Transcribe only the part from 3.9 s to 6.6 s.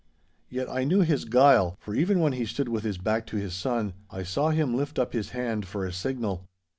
I saw him lift up his hand for a signal.